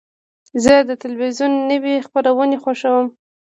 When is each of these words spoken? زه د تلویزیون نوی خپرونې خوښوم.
زه 0.63 0.73
د 0.89 0.91
تلویزیون 1.03 1.53
نوی 1.71 1.95
خپرونې 2.07 2.57
خوښوم. 2.63 3.07